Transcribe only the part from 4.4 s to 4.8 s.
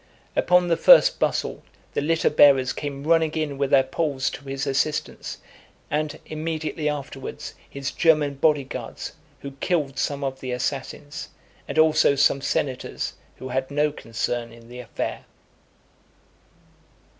his